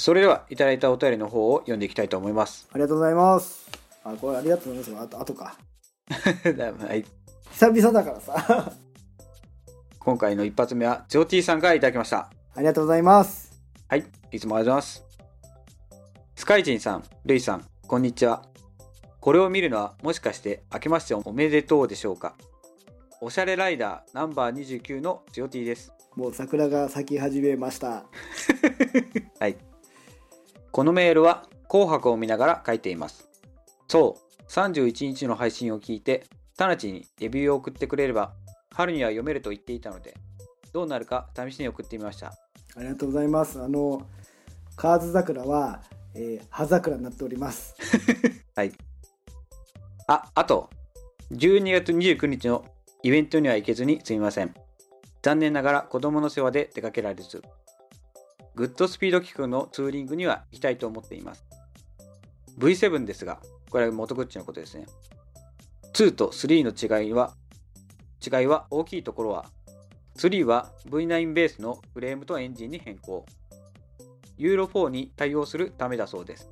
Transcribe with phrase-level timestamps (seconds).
[0.00, 2.66] それではいただいたお便りの方を読んでいきたいと思います。
[2.72, 3.70] ありがとうございます。
[4.02, 5.04] あ、これありがとうございます。
[5.04, 5.58] あと、あとか。
[6.08, 7.04] はい。
[7.50, 8.72] 久々だからさ。
[9.98, 12.30] 今回の一発目は、ジョーティーさんからいただきました。
[12.54, 13.52] ありがとうございます。
[13.88, 14.06] はい。
[14.32, 15.04] いつもありがとうございます。
[16.34, 18.42] スカイジンさん、ルイさん、こんにちは。
[19.20, 22.36] これを見るのはもしかして明けましておめでとうでしょうか
[23.20, 25.92] おしゃれライダーナンバー29のジョーティーです。
[26.16, 28.06] もう桜が咲き始めました。
[29.38, 29.69] はい。
[30.72, 33.28] このメールは紅白を見ながら書いています。
[33.88, 38.34] そう、31日の配信を聞いて、タナチにレビューを送ってくれれば、
[38.72, 40.16] 春には読めると言っていたので、
[40.72, 42.32] どうなるか試しに送ってみました。
[42.76, 43.60] ありがとうございます。
[43.60, 44.06] あの、
[44.76, 45.82] 河津桜は、
[46.14, 47.74] えー葉桜になっております。
[48.54, 48.72] はい。
[50.06, 50.70] あ、あと、
[51.32, 52.64] 12月29日の
[53.02, 54.54] イベントには行けずにすみません。
[55.22, 57.42] 残念ながら子供の世話で出かけられず、
[58.54, 61.44] グッドスピード企画のツーリングには行きたいと思っています。
[62.58, 64.86] V7 ですが、これは元口のことですね。
[65.92, 67.34] 2と3の違いは、
[68.24, 69.46] 違いは大きいところは、
[70.16, 73.24] 3は V9 ベースのフレームとエンジンに変更。
[74.36, 76.50] ユーロ4に対応するためだそうです。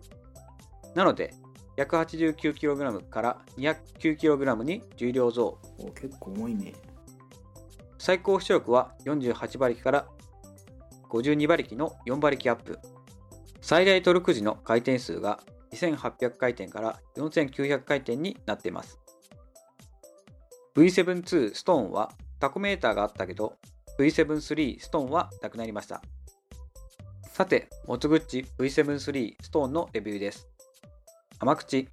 [0.94, 1.34] なので、
[1.76, 5.58] 189kg から 209kg に重量増。
[5.78, 6.74] お結構重いね。
[7.98, 10.08] 最高出力は48馬力から
[11.10, 12.78] 52馬力の4馬力アップ。
[13.60, 15.40] 最大トルク時の回転数が
[15.72, 18.98] 2800回転から4900回転になっています。
[20.76, 23.56] V7-2 ストーンはタコメーターがあったけど
[23.98, 26.02] V7-3 ストーンはなくなりました。
[27.32, 30.48] さて、モツグッチ V7-3 ストーンのレビューです。
[31.38, 31.88] 甘口。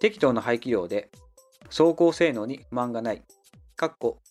[0.00, 1.10] 適当な排気量で
[1.66, 3.22] 走行性能に不満がない。
[3.76, 4.21] かっこ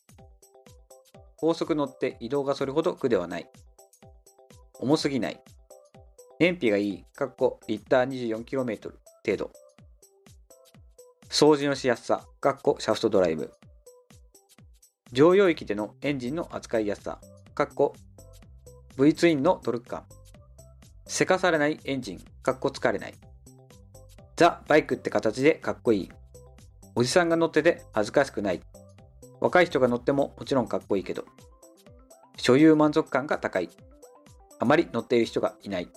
[1.41, 3.49] 高速乗って移動がそれほど苦ではない。
[4.79, 5.41] 重すぎない。
[6.39, 7.03] 燃費がいい。
[7.15, 8.91] かっこリッター 24km
[9.25, 9.51] 程度。
[11.29, 12.27] 掃除のしやすさ。
[12.39, 13.51] かっこシャフトドライブ。
[15.11, 17.19] 乗用域でのエンジンの扱いやすさ。
[17.55, 17.95] かっこ
[18.99, 20.03] V ツインのトルク感。
[21.07, 22.19] せかされないエンジン。
[22.43, 23.15] かっこ疲れない。
[24.35, 26.11] ザ・バイクって形でかっこいい。
[26.93, 28.61] おじさんが乗ってて恥ずかしくない。
[29.41, 31.25] 若い人が乗ってももちろんかっこいいけど。
[32.37, 33.69] 所有満足感が高い。
[34.59, 35.89] あまり乗っている人がいない。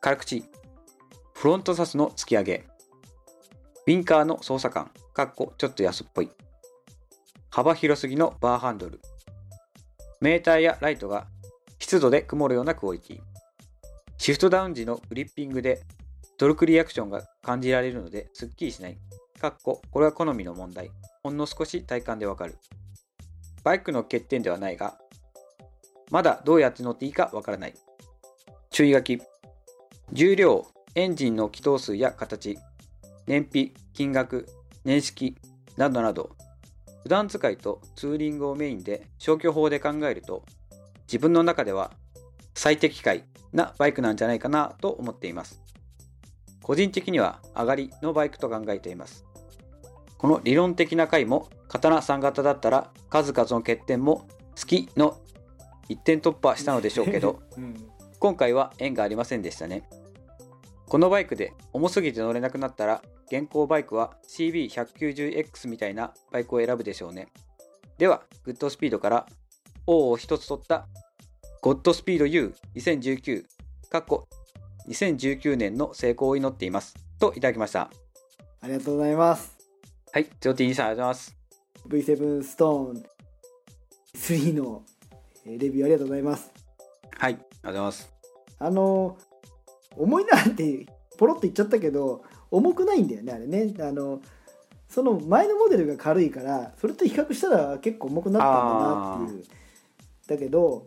[0.00, 0.44] 辛口。
[1.34, 2.64] フロントサスの突き上げ。
[3.86, 4.90] ウィンカーの操作感。
[5.14, 6.30] かっこちょっと安っぽい。
[7.50, 9.00] 幅広すぎのバーハンドル。
[10.20, 11.26] メーターやライトが
[11.78, 13.20] 湿度で曇るようなクオリティ。
[14.18, 15.82] シフトダウン時のグリッピングで
[16.36, 18.98] トルクリアクションが感じられるのですっきりしない。
[19.40, 20.90] かっここれは好みの問題。
[21.22, 22.56] ほんの少し体感でわかる。
[23.64, 24.98] バイクの欠点ではないが、
[26.10, 27.74] まだどうやって乗っていいかわからない。
[28.70, 29.20] 注意書き。
[30.12, 30.64] 重量、
[30.94, 32.58] エンジンの気筒数や形、
[33.26, 34.46] 燃費、金額、
[34.84, 35.36] 年式
[35.76, 36.30] などなど、
[37.02, 40.44] 普段使いとツーリングをメインで消去法で考えると、
[41.06, 41.92] 自分の中では
[42.54, 45.60] 最適解なバイクなんじゃないかなと思っています。
[46.62, 49.25] 個人的には上がりのバイクと考えています。
[50.18, 54.26] この理論的な回も刀3型だったら数々の欠点も
[54.58, 55.18] 好きの
[55.88, 57.74] 一点突破したのでしょうけどうん。
[58.18, 59.88] 今回は縁がありませんでしたね。
[60.88, 67.28] このバイクで重すぎて乗れなくなったら現行バイクは CB190X みたいなバイクを選ぶでしょうね。
[67.98, 69.26] では、グッドスピードから
[69.86, 70.86] O を一つ取った
[71.60, 73.44] ゴッドスピード U2019
[73.90, 74.28] かっこ
[74.88, 76.94] 2019年の成功を祈っています。
[77.18, 77.90] といただきました。
[78.60, 79.55] ありがとうございます。
[80.12, 82.12] はい、ジョーティーさんありがとうございます。
[82.12, 83.04] V7 ストーン
[84.16, 84.82] 3の
[85.44, 86.50] えーレビューありがとうございます。
[87.18, 88.12] はい、ありがとうございます。
[88.58, 89.18] あの
[89.96, 90.86] 重いなって
[91.18, 94.20] ポロッと言っちゃったけど重くないんだよねあれねあの
[94.88, 99.44] その前のモデルが軽いからそれと比較したら結構重くなったんだなっていう
[100.28, 100.86] だけど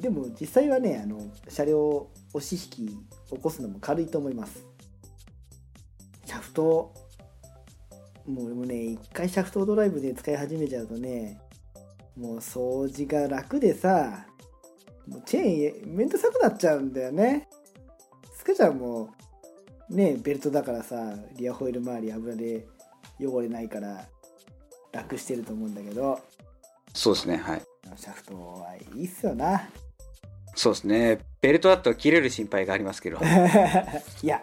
[0.00, 4.64] でも実際はねあの車両押し引き起こすのも軽いと思います
[6.24, 6.92] シャフト
[8.26, 11.40] もう俺もね一回シャフトドライブで使い始めちゃうとね
[12.16, 14.26] もう掃除が楽でさ
[15.06, 17.48] もうチェーンめんどくさくなっちゃうんだよね。
[18.34, 19.10] スカちゃんも
[19.90, 22.66] ねベルトだからさリアホイール周り油で
[23.20, 24.06] 汚れないから
[24.92, 26.20] 楽してると思うんだけど。
[26.94, 27.62] そうですね、はい。
[27.96, 29.68] シャフトはいいっすよな
[30.54, 31.18] そうですね。
[31.40, 33.18] ベルトだと切れる心配がありますけど。
[34.22, 34.42] いや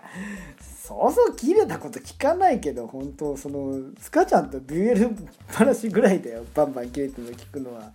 [0.84, 5.16] そうそう切れたこと聞かないけど本当そのスカちゃんとデュエル
[5.48, 6.44] 話ぐらいだよ。
[6.54, 7.94] バンバン切れてるの聞くのは。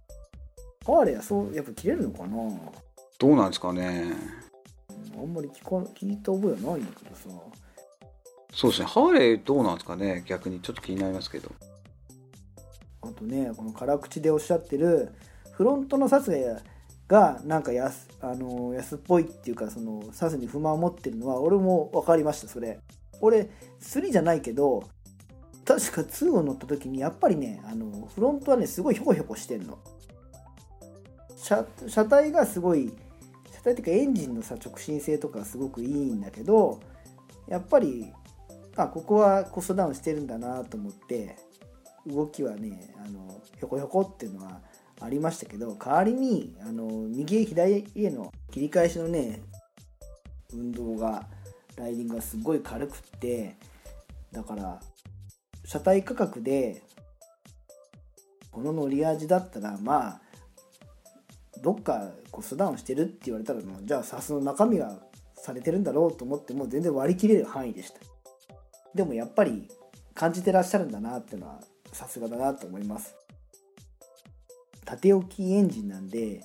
[0.86, 2.36] ハーレーはそうやっぱ切れるのかな？
[3.18, 4.12] どうなんですかね。
[5.14, 7.22] あんまり聞か聞いた覚えはないんだけどさ。
[8.54, 8.86] そうですね。
[8.86, 10.22] ハーレーどうなんですかね？
[10.26, 10.60] 逆に。
[10.60, 11.50] ちょっと気になりますけど。
[13.02, 15.12] あとねこの辛口でおっしゃってる
[15.52, 16.60] フロントのサスが
[17.08, 22.80] がなんか安あの安っぽいっていうかそのサスに不満を持ってるのは俺も分かりましたそれ。
[23.20, 23.48] 俺
[23.80, 24.82] 3じゃないけど
[25.64, 29.78] 確か2を乗った時にやっぱりねあのフロントはねすごいひょこひょこしてんの。
[31.42, 32.92] 車車体がすごい
[33.52, 36.80] 車体っていうかエンジンのさ直進性とかすごくいいんだけど
[37.48, 38.12] やっぱり
[38.76, 41.36] あここはコストダウンしてるんだなと思って
[42.06, 44.60] 動きはねあのひょこひょこっていうのは
[45.00, 49.40] ありましたけど代わりにあの右へ左への切り返しのね
[50.52, 51.26] 運動が
[51.76, 53.56] ライディングがすごい軽くって
[54.32, 54.80] だから
[55.64, 56.82] 車体価格で
[58.50, 60.20] この乗り味だったらまあ
[61.62, 64.98] どっかコスダウンしてるって言われたらじゃあサスの中身が
[65.34, 68.00] されてるんだろうと思ってもう全然割り切れる範囲でした。
[68.94, 69.68] でもやっぱり
[70.14, 71.60] 感じてらっしゃるんだなっていうのは
[71.92, 73.14] さすがだなと思います。
[74.86, 76.42] 縦置きエンジンなんで、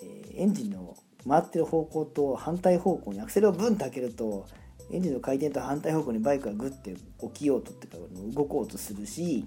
[0.00, 0.96] えエンジンの
[1.26, 4.46] 回ってる方向と反対方向にアクセルをブンと開けると
[4.90, 9.44] エンジンの回転と反対方向にバイクがグッて起きようとっていうか動こうとするし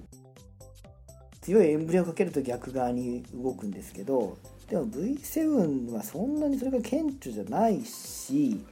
[1.41, 4.37] 強いエンブレをかけると逆側に動くんですけど
[4.69, 8.63] でも V7 はそんなにそれが顕著じゃないし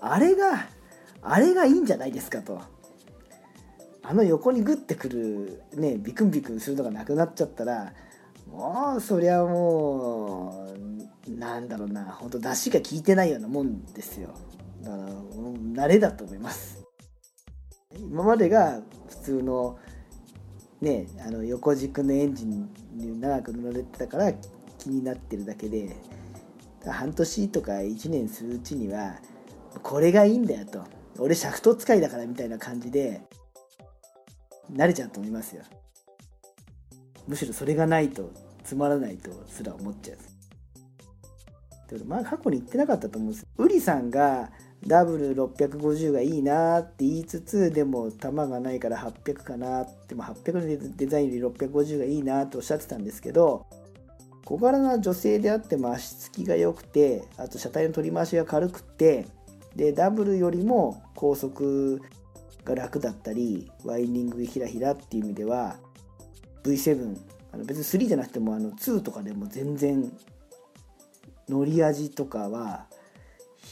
[0.00, 0.66] あれが
[1.22, 2.60] あれがいいんじゃないですかと。
[4.04, 7.92] あの横にグッてくるねビクンビクンするのがなくなっちゃったら
[8.52, 10.74] もうそりゃも
[11.26, 14.34] うなんだろうな本当出汁が効いてないようなもんですよ。
[14.82, 16.84] だから慣れだと思います。
[17.98, 19.78] 今までが普通の
[20.80, 24.32] ねあの横軸のエンジンに長く乗られてたから
[24.78, 25.96] 気になってるだけで
[26.84, 29.16] 半年とか1年するうちには
[29.82, 30.84] これがいいんだよと。
[31.18, 33.20] 俺シャフト使いだからみたいな感じで
[34.72, 35.62] 慣れちゃうと思いますよ。
[37.26, 38.30] むしろそれがないと
[38.64, 40.18] つまらないとすら思っちゃう。
[41.98, 44.50] でもまあ過去に言ってなかったと思うんですウリさんが
[44.86, 53.66] ダブル650がいいなって言いつつでも弾がないから800かなでも800のデザインより650がいいなとおっしゃってたんですけど
[54.44, 59.26] 小柄な女性であっても足つきが良くてあと車体の取り回しが軽くて
[59.76, 62.00] でダブルよりも高速
[62.64, 65.76] が楽だったりワインディングがひらひらっていう意味では
[66.64, 67.16] V7
[67.52, 70.10] あの別に3じゃなくてもあの2とかでも全然
[71.48, 72.86] 乗り味とかは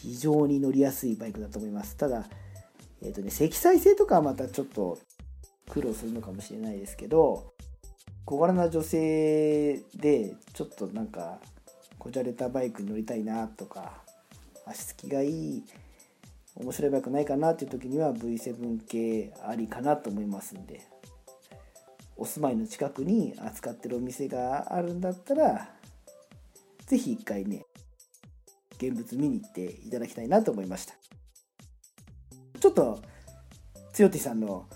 [0.02, 1.96] 非常に乗りやすいバイクだと思います。
[1.96, 2.26] ただ、
[3.02, 4.98] えーとね、積載性とかはまたちょっと
[5.68, 7.52] 苦労するのかもしれないですけど
[8.24, 11.38] 小柄な女性でちょっとなんか
[11.98, 14.02] こじゃれたバイクに乗りたいなとか
[14.66, 15.64] 足つきがいい
[16.56, 20.80] 面白いバイクないかなっていう時には V7 系ありかなと思いますんで。
[22.20, 25.70] お住まいの近くに扱ってるお店があるんだったら
[26.86, 27.64] 是非一回ね
[28.76, 30.94] 現物見に行っていただきたいなと思いました。
[32.60, 33.00] ちょっと
[33.94, 34.66] つよてさんの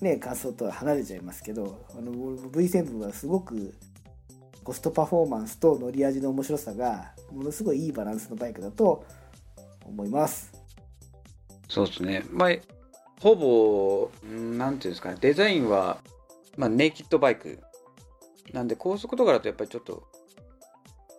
[0.00, 3.72] ね感想とは離れちゃいますけどあの V7 はすごく
[4.64, 9.06] コストパフォーマンスと乗り味の面白さがものすごいいいバランスのバイクだと
[9.84, 10.52] 思います。
[11.68, 12.24] そうですね。
[12.28, 12.50] まあ
[13.20, 15.98] ほぼなんていうんですかねデザインは、
[16.60, 17.58] まあ、ネイキッドバイク。
[18.52, 20.08] なんで高速とかだとやっぱりちょっと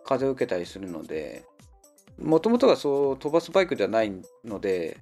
[0.04, 1.44] 風を受けたりするので
[2.20, 4.12] もともとがそう飛ばすバイクじゃない
[4.44, 4.98] ので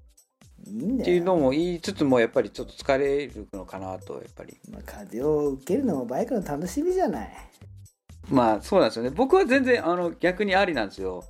[0.61, 4.57] っていうのも言いつつもやっぱりちょっと疲れるのかなとやっぱり。
[4.71, 7.31] まあ、風を受けるのもバイクの楽しみじゃない。
[8.31, 9.11] まあそうなんですよね。
[9.11, 11.25] 僕は全然あの逆にありなんですよ。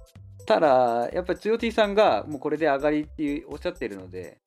[0.47, 4.39] ただやっぱりつよ T さんがもうこれで上がりっていうおっしゃってるので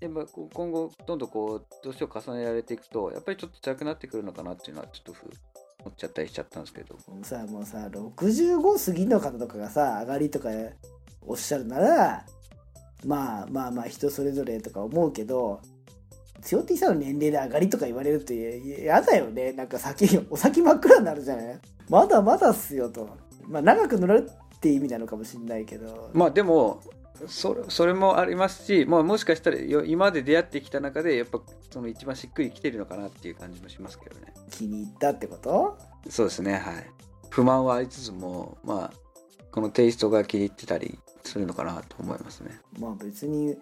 [0.00, 5.24] やっぱ今後どんどんこう年を重ねられていくとやっぱりちょっと辛くなってくるのかなっていうのはちょっとふ
[5.80, 6.94] 思っちゃったりしちゃったんですけど。
[6.94, 10.48] もうさもうさ65過ぎの方とかがさ上がりとか
[11.26, 12.24] おっしゃるなら
[13.04, 15.60] まあまあまあ人それぞれとか思うけど
[16.42, 19.52] 強 T さんの年齢で上がりとか言われるとやだよね。
[19.52, 21.58] なんか先お先真っ暗になるじゃない？
[21.88, 23.16] まだまだっすよと。
[23.48, 26.10] まあ長く乗られるって意味なのかもしれないけど。
[26.12, 26.80] まあでも
[27.26, 34.32] それそれもありますし、まあ、もしかしたらよ今まで出会ってきた中でやっぱその一番しっくりきてるのかなっていう感じもしますけどね。
[34.50, 35.76] 気に入ったってこと？
[36.08, 36.90] そうですねはい。
[37.30, 38.92] 不満はありつつもまあ
[39.50, 42.60] このテイストが気に入ってたりするのかなと思いますね。
[42.78, 43.56] まあ別に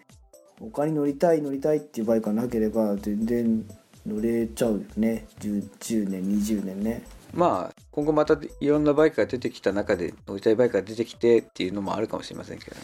[0.60, 3.66] 他に乗りたい乗りたいっていうバイクがなければ全然
[4.04, 5.26] 乗れちゃうよね。
[5.40, 7.02] 10, 10年20年ね。
[7.34, 12.82] まあ今後またいろんなバイクが出てきた中で乗りたいバイクが出てきてっていうのもあるかもしれませんけどね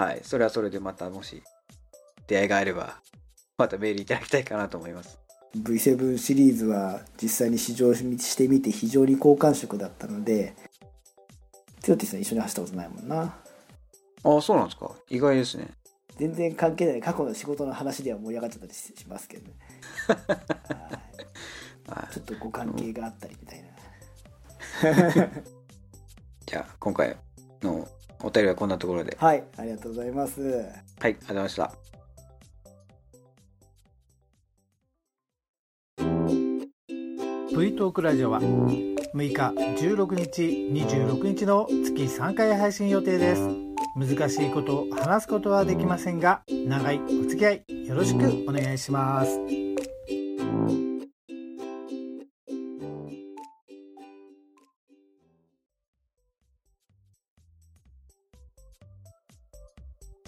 [0.00, 0.20] はい。
[0.22, 1.42] それはそれでまたもし
[2.26, 3.00] 出会いがあれば
[3.58, 5.18] またメールいただきたいかなと思います。
[5.58, 10.54] V7 シリーズは実際に試乗してみて非常に好感触だったので
[11.82, 13.36] ティオティさん一緒に走ったことないもんな。
[14.22, 14.90] ああそうなんですか。
[15.10, 15.68] 意外ですね。
[16.16, 19.54] 全然関係ない過去の仕事の話では盛り上がっちゃったりしますけどね。
[22.10, 23.68] ちょっとご関係があったりみたいな。
[26.46, 27.18] じゃあ今回
[27.60, 27.86] の
[28.22, 29.16] お便りはこんなところで。
[29.18, 30.40] はいありがとうございます。
[30.40, 31.72] はいありがとうございました。
[37.56, 43.70] V トークラジオは6日16日26日の月3回配信予定です。
[43.96, 49.40] 難しいことを話すことはできませんが長いお付き合いよろしくお願いします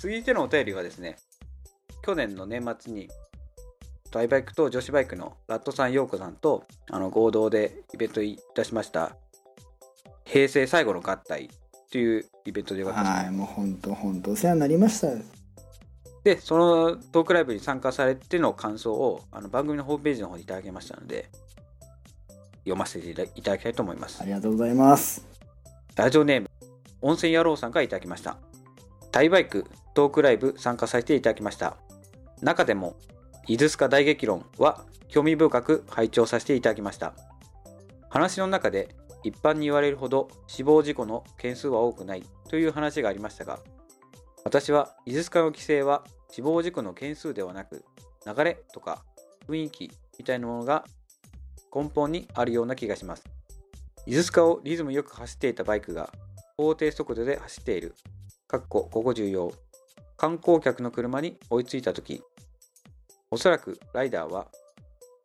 [0.02, 1.14] 続いてのお便りはですね
[2.04, 3.08] 去年の年末に
[4.10, 9.14] 大バイクと女子バイクのラットさん、ヨーコさんとあの合同でイベントいたしました
[10.24, 11.50] 平成最後の合体
[11.92, 13.24] というイベントでございます。
[13.26, 15.06] はいもう本当本当お世話になりました。
[16.24, 21.30] でそのトークライブに参加されての感想をあの番組のホームページの方にいただきましたので
[22.64, 24.20] 読ませていただきたいと思います。
[24.20, 25.24] ありがとうございます。
[25.94, 26.50] ラジオネーム
[27.02, 28.36] 温泉野郎さんからいただきました。
[29.12, 29.64] タイバイク
[29.94, 31.76] トークライブ参加させていただきました。
[32.40, 32.96] 中でも
[33.46, 37.14] 伊豆スカ大激論は興味深く拝聴させていただきました。
[38.08, 38.94] 話の中で
[39.24, 43.58] 一般に言われるほど死亡事故の件数は多くないという話がありましたが
[44.44, 47.84] 私は伊豆スカの規制は死亡事故の件数ではなく
[48.26, 49.04] 流れとか
[49.48, 50.84] 雰囲気みたいなものが
[51.74, 53.24] 根本にあるような気がします。
[54.06, 56.12] 伊豆スカをリズムよく走っていたバイクが
[56.56, 57.94] 法定速度で走っている。
[58.46, 59.52] かっこここ重要。
[60.22, 62.22] 観光客の車に追いついた時
[63.32, 64.46] おそらくライダーは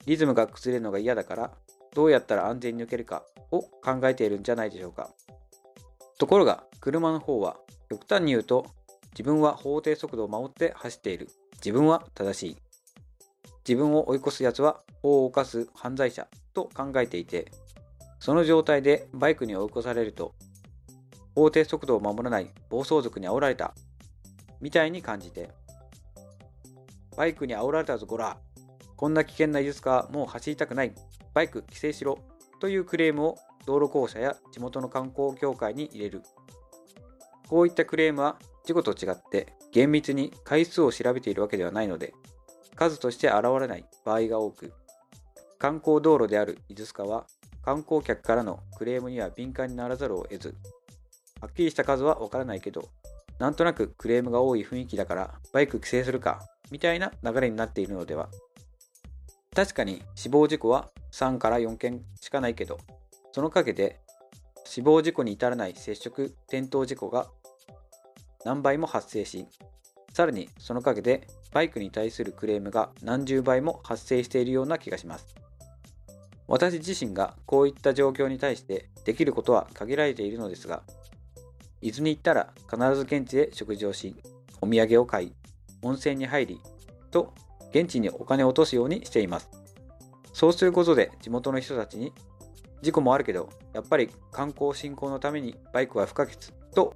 [0.07, 1.51] リズムが崩れるのが嫌だから
[1.93, 5.11] どうやったら安全に抜けるかを考えているんじゃないでしょうか。
[6.17, 7.57] ところが車の方は
[7.91, 8.65] 極端に言うと
[9.11, 11.29] 自分は法定速度を守って走っている。
[11.57, 12.57] 自分は正しい。
[13.67, 17.51] 自分を追い越す奴は法を犯す犯罪者と考えていて
[18.19, 20.33] その状態でバイクに追い越されると
[21.35, 23.75] 法定速度を守らない暴走族に煽られた。
[24.61, 25.49] みたいに感じて。
[27.15, 28.37] バイクに煽られたぞこら
[28.95, 30.93] こんな危険な技術かもう走りたくない。
[31.33, 32.19] バイク規制しろ。
[32.59, 36.21] というクレームを道路公社や地元の観光協会に入れる。
[37.47, 42.13] こういったクレームは事故と違って厳密に回数を調べているわけではないので
[42.75, 44.73] 数として現れない場合が多く
[45.57, 47.25] 観光道路である伊豆スカは
[47.63, 50.55] 観光客からのクレームには敏感にならざるを得ず
[51.39, 52.89] はっきりした数はわからないけど
[53.39, 56.41] なんとなくクレームが多い雰囲気だからバイク規制するか
[56.71, 58.29] みたいな流れになっているのでは。
[59.55, 62.77] 確かに死亡事故は3から4件しかないけど
[63.31, 63.99] その陰で
[64.65, 67.27] 死亡事故に至らない接触転倒事故が
[68.45, 69.47] 何倍も発生し
[70.13, 75.35] さらにその陰でバイクに対するクレームが何十倍も発生しているような気がします。
[76.47, 80.81] 私自身がこういった状況に対してできることは限られているのですが
[81.81, 84.15] 伊豆に行ったら必ず現地で食事をし
[84.61, 85.33] お土産を買い
[85.81, 86.59] 温泉に入り
[87.11, 87.33] と
[87.71, 89.49] 現地にお金を落とすようにしています。
[90.33, 92.13] そうすることで地元の人たちに
[92.81, 96.37] 事故もあるけどやっぱり観光振興のためにバイクは不可欠
[96.75, 96.93] と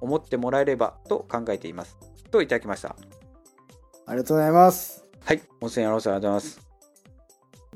[0.00, 1.98] 思ってもらえればと考えています。
[2.30, 2.96] といただきました。
[4.06, 5.04] ありがとうございます。
[5.24, 6.70] はい温泉やろうさんありがとうございます。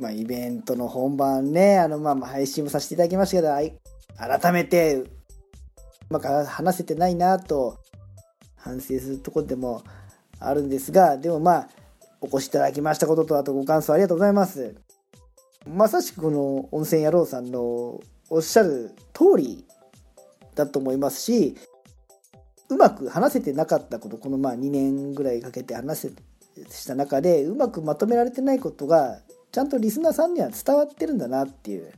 [0.01, 5.07] まあイベントの本番ねあのまあまあ配信もさせていただきましたけど改めてう
[6.15, 7.79] まく話せてないなと
[8.57, 9.83] 反省するところでも
[10.41, 11.69] あるんですがでもまあ
[12.21, 14.75] お越しいただきましたこととあとご感想ありがとうございます。
[15.67, 19.65] まさしくこの温泉野郎さんのおっしゃる通り
[20.55, 21.57] だと思いますし
[22.69, 26.13] うまく話せてなかったことこのまあ2年ぐらいかけて話せ
[26.71, 29.21] した中でうまくまとめられてないことが
[29.53, 31.93] ちゃんとリスナーさんには伝わってるんだなっていう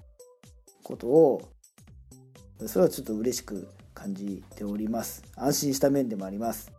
[0.85, 1.43] ことを
[2.67, 5.25] それはちょっと嬉しく感じております。
[5.35, 6.71] 安心した面でもあります。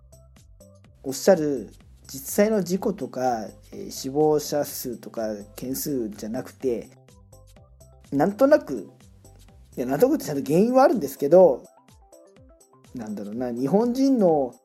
[1.03, 1.74] おっしゃる
[2.07, 5.24] 実際の事故とか、え死亡者数とか
[5.55, 6.89] 件数じゃなくて
[8.12, 8.89] なんとなく
[9.75, 11.63] いやなんとなくちゃんと原因はあるんですけど
[12.95, 14.55] なんだろうな日本人の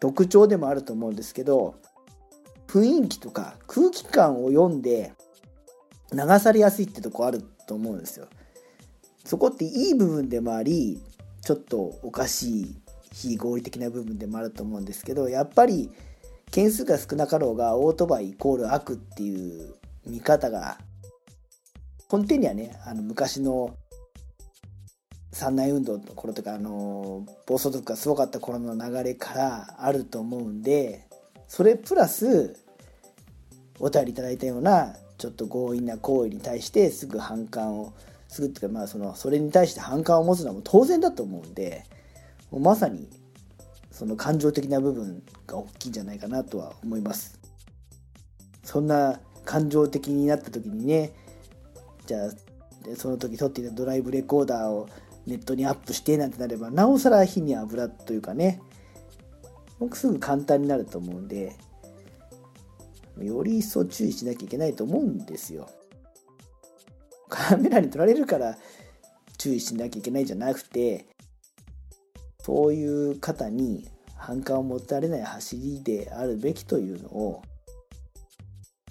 [0.00, 1.76] 特徴でもあると思うんですけど
[2.66, 5.12] 雰囲気とか空気感を読んで
[6.12, 8.26] 流されやすいってとこあると思うんですよ。
[9.24, 11.00] そこっていい部分でもあり
[11.42, 12.76] ちょっとおかしい
[13.12, 15.90] 非合理的な部分でもあると思うんですけどやっぱり
[16.50, 19.74] 件数が少なかろうがオートバイイコール悪っていう
[20.06, 20.78] 見方が
[22.12, 23.76] 根底にはねあの昔の
[25.32, 31.06] 三内運動の頃とかあの暴走族がすごかった頃の流れからあると思うんで
[31.46, 32.56] それプラス
[33.78, 37.92] お便りいただいたようなちょっと強引な行為に対してすぐ反感を
[38.30, 41.84] すぐっていうかまあそのそれに対して反感を持つのは当然だと思うんで
[42.50, 43.08] もうまさに
[43.90, 47.38] その感情的な部分が大きいんじゃないかなとは思います。
[48.62, 51.12] そんな感情的になった時にね
[52.06, 52.30] じゃあ
[52.96, 54.88] その時撮っていたドライブレコーダーを
[55.26, 58.62] ネットにアップしてなんてなればなおさら火に油というかね
[59.80, 61.56] 僕すぐ簡単になると思うんで
[63.18, 65.68] より一層注意しなきゃいけないと思うんですよ。
[67.30, 68.56] カメラに撮られるから
[69.38, 71.06] 注意しなきゃいけないんじゃなくて
[72.42, 77.42] そういう方に反感を持たれない走りであるべきというのを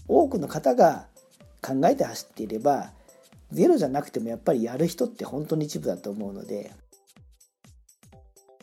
[0.07, 1.07] 多くの方が
[1.61, 2.91] 考えて走っていれば
[3.51, 6.71] ゼロじゃなくてもやっぱりやる人って本当に一部だと思うので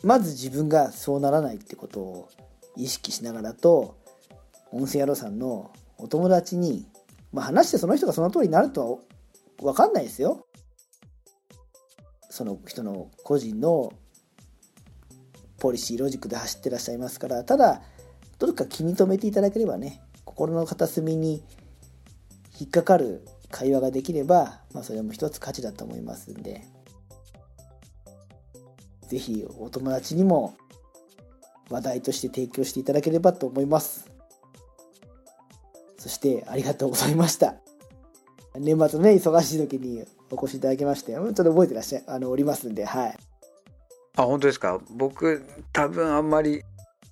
[0.03, 2.29] まず自分がそうならないってことを
[2.75, 3.97] 意識しながらと
[4.71, 6.85] 音声野郎さんのお友達に、
[7.31, 8.97] まあ、話してその人がその通りになるとは
[9.59, 10.45] 分かんないですよ。
[12.29, 13.91] その人の個人の
[15.57, 17.81] ポリシーロジックで走ってらっしゃいますからただ
[18.37, 21.43] どこか気に留めていただければね心の片隅に
[22.59, 26.63] 引っかかる会話ができれば、まあ、それも一つ価値だと思いますんで。
[29.07, 30.57] 是非お友達にも
[31.69, 34.11] 話題として提供していただければと思います。
[35.97, 37.55] そしてありがとうございました。
[38.59, 43.17] 年末のね忙しい時にお越しいただきましてちょっと覚えてらっしゃあのおりますんではい。
[44.15, 44.79] あ本当ですか？
[44.89, 46.63] 僕多分あんまり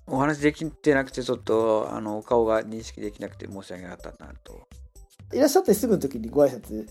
[0.06, 4.66] お話できてなくてちょっとあのお顔が認識できなくて申し訳なかったなと。
[5.32, 6.86] いらっしゃってすぐの時にご挨拶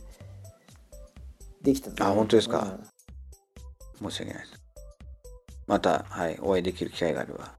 [1.62, 2.78] できたあ本当ですか、
[4.02, 4.62] うん、申し訳ないです。
[5.68, 7.54] またはいお会いできる機会があれば。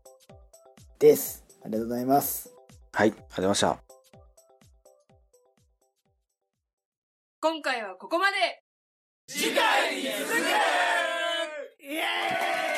[0.99, 1.45] です。
[1.63, 2.51] ありがとうございます。
[2.93, 3.86] はいありがとうございました
[7.49, 8.37] 今回はここまで。
[9.29, 10.35] 次回に続く
[11.81, 12.76] イエーイ